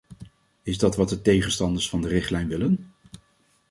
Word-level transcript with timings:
Is 0.63 0.77
dat 0.77 0.95
wat 0.95 1.09
de 1.09 1.21
tegenstanders 1.21 1.89
van 1.89 2.01
de 2.01 2.07
richtlijn 2.07 2.47
willen? 2.47 2.93